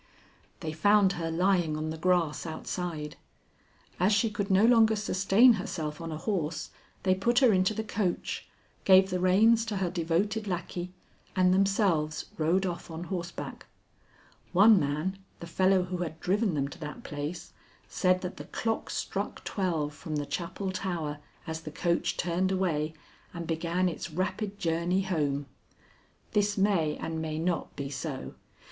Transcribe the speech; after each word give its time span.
"They 0.61 0.71
found 0.73 1.13
her 1.13 1.29
lying 1.29 1.77
on 1.77 1.91
the 1.91 1.95
grass 1.99 2.47
outside. 2.47 3.17
As 3.99 4.11
she 4.11 4.31
could 4.31 4.49
no 4.49 4.65
longer 4.65 4.95
sustain 4.95 5.53
herself 5.61 6.01
on 6.01 6.11
a 6.11 6.17
horse, 6.17 6.71
they 7.03 7.13
put 7.13 7.37
her 7.37 7.53
into 7.53 7.75
the 7.75 7.83
coach, 7.83 8.49
gave 8.83 9.11
the 9.11 9.19
reins 9.19 9.63
to 9.65 9.77
her 9.77 9.91
devoted 9.91 10.47
lackey, 10.47 10.91
and 11.35 11.53
themselves 11.53 12.25
rode 12.39 12.65
off 12.65 12.89
on 12.89 13.03
horseback. 13.13 13.67
One 14.53 14.79
man, 14.79 15.19
the 15.39 15.45
fellow 15.45 15.83
who 15.83 15.97
had 15.97 16.19
driven 16.19 16.55
them 16.55 16.67
to 16.69 16.79
that 16.79 17.03
place, 17.03 17.53
said 17.87 18.21
that 18.21 18.37
the 18.37 18.45
clock 18.45 18.89
struck 18.89 19.43
twelve 19.43 19.93
from 19.93 20.15
the 20.15 20.25
chapel 20.25 20.71
tower 20.71 21.19
as 21.45 21.61
the 21.61 21.69
coach 21.69 22.17
turned 22.17 22.51
away 22.51 22.95
and 23.35 23.45
began 23.45 23.87
its 23.87 24.09
rapid 24.09 24.57
journey 24.57 25.01
home. 25.03 25.45
This 26.31 26.57
may 26.57 26.97
and 26.97 27.21
may 27.21 27.37
not 27.37 27.75
be 27.75 27.91
so. 27.91 28.33